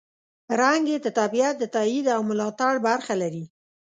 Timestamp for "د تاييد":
1.59-2.05